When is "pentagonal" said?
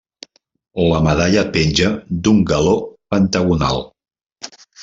3.15-3.81